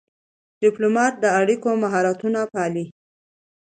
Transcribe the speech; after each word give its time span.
ډيپلومات 0.61 1.13
د 1.23 1.25
اړیکو 1.39 1.69
مهارتونه 1.83 2.39
پالي. 2.53 2.85